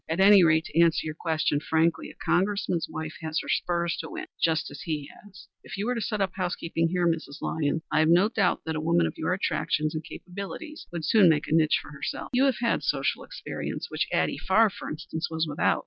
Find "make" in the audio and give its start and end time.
11.29-11.47